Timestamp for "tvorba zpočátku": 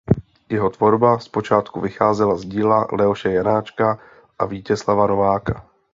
0.69-1.81